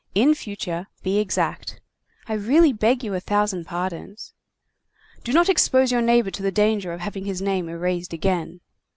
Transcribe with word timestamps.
In 0.15 0.33
future, 0.33 0.87
be 1.03 1.19
exact." 1.19 1.79
"I 2.27 2.33
really 2.33 2.73
beg 2.73 3.03
you 3.03 3.13
a 3.13 3.19
thousand 3.19 3.65
pardons." 3.65 4.33
"Do 5.23 5.31
not 5.31 5.47
expose 5.47 5.91
your 5.91 6.01
neighbor 6.01 6.31
to 6.31 6.41
the 6.41 6.51
danger 6.51 6.91
of 6.91 7.01
having 7.01 7.25
his 7.25 7.39
name 7.39 7.69
erased 7.69 8.11
again." 8.11 8.61